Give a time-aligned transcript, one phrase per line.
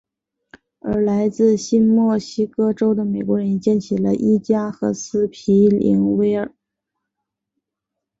[0.79, 6.51] 而来自新墨西哥州的美国人也建起了伊加和斯皮灵威尔。